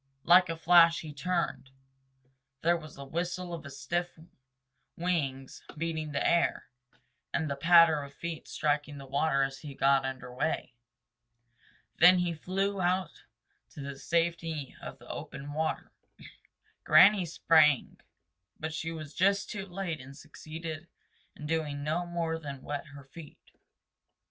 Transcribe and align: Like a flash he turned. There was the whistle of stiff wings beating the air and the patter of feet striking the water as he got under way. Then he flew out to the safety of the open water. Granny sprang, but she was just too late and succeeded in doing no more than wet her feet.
Like 0.23 0.49
a 0.49 0.57
flash 0.57 1.01
he 1.01 1.13
turned. 1.13 1.69
There 2.63 2.75
was 2.75 2.95
the 2.95 3.05
whistle 3.05 3.53
of 3.53 3.71
stiff 3.71 4.17
wings 4.97 5.61
beating 5.77 6.11
the 6.11 6.27
air 6.27 6.65
and 7.31 7.47
the 7.47 7.55
patter 7.55 8.01
of 8.01 8.11
feet 8.15 8.47
striking 8.47 8.97
the 8.97 9.05
water 9.05 9.43
as 9.43 9.59
he 9.59 9.75
got 9.75 10.03
under 10.03 10.33
way. 10.33 10.73
Then 11.99 12.17
he 12.17 12.33
flew 12.33 12.81
out 12.81 13.21
to 13.73 13.81
the 13.81 13.95
safety 13.95 14.75
of 14.81 14.97
the 14.97 15.07
open 15.07 15.53
water. 15.53 15.91
Granny 16.83 17.23
sprang, 17.27 17.97
but 18.59 18.73
she 18.73 18.91
was 18.91 19.13
just 19.13 19.51
too 19.51 19.67
late 19.67 20.01
and 20.01 20.17
succeeded 20.17 20.87
in 21.35 21.45
doing 21.45 21.83
no 21.83 22.07
more 22.07 22.39
than 22.39 22.63
wet 22.63 22.87
her 22.87 23.03
feet. 23.03 23.37